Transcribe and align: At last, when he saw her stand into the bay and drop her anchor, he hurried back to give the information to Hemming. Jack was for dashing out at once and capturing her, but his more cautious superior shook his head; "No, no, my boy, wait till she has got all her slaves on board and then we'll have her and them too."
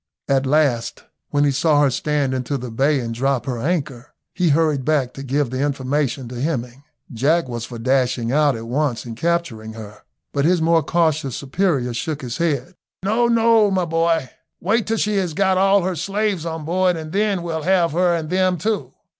At 0.27 0.47
last, 0.47 1.03
when 1.29 1.43
he 1.43 1.51
saw 1.51 1.83
her 1.83 1.91
stand 1.91 2.33
into 2.33 2.57
the 2.57 2.71
bay 2.71 2.99
and 2.99 3.13
drop 3.13 3.45
her 3.45 3.59
anchor, 3.59 4.15
he 4.33 4.49
hurried 4.49 4.83
back 4.83 5.13
to 5.13 5.21
give 5.21 5.51
the 5.51 5.61
information 5.61 6.27
to 6.29 6.41
Hemming. 6.41 6.81
Jack 7.13 7.47
was 7.47 7.65
for 7.65 7.77
dashing 7.77 8.31
out 8.31 8.55
at 8.55 8.65
once 8.65 9.05
and 9.05 9.15
capturing 9.15 9.73
her, 9.73 10.01
but 10.33 10.43
his 10.43 10.59
more 10.59 10.81
cautious 10.81 11.35
superior 11.35 11.93
shook 11.93 12.23
his 12.23 12.37
head; 12.37 12.73
"No, 13.03 13.27
no, 13.27 13.69
my 13.69 13.85
boy, 13.85 14.31
wait 14.59 14.87
till 14.87 14.97
she 14.97 15.17
has 15.17 15.35
got 15.35 15.59
all 15.59 15.83
her 15.83 15.95
slaves 15.95 16.47
on 16.47 16.65
board 16.65 16.97
and 16.97 17.11
then 17.11 17.43
we'll 17.43 17.61
have 17.61 17.91
her 17.91 18.15
and 18.15 18.31
them 18.31 18.57
too." 18.57 18.93